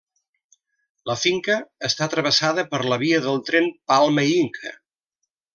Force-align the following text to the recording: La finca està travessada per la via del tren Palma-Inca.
La 1.09 1.15
finca 1.23 1.57
està 1.89 2.09
travessada 2.15 2.65
per 2.73 2.81
la 2.95 3.01
via 3.05 3.23
del 3.29 3.41
tren 3.51 3.73
Palma-Inca. 3.93 4.77